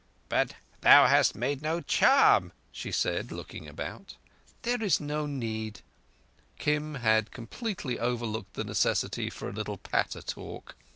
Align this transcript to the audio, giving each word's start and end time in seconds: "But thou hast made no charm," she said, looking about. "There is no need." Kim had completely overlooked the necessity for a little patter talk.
"But 0.29 0.55
thou 0.79 1.05
hast 1.05 1.35
made 1.35 1.61
no 1.61 1.79
charm," 1.79 2.53
she 2.71 2.91
said, 2.91 3.31
looking 3.31 3.67
about. 3.67 4.15
"There 4.63 4.81
is 4.81 4.99
no 4.99 5.27
need." 5.27 5.81
Kim 6.57 6.95
had 6.95 7.29
completely 7.29 7.99
overlooked 7.99 8.55
the 8.55 8.63
necessity 8.63 9.29
for 9.29 9.47
a 9.47 9.53
little 9.53 9.77
patter 9.77 10.23
talk. 10.23 10.73